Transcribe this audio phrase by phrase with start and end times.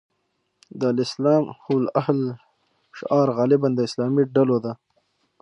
[0.79, 2.21] د الاسلام هو الحل
[2.97, 4.73] شعار غالباً د اسلامي ډلو ده.